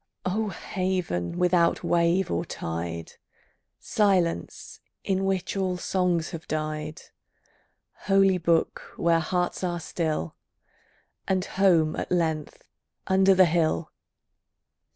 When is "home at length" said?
11.45-12.63